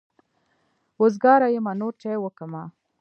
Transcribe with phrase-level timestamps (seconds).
[1.01, 2.63] وزګاره يمه نور چای وکمه.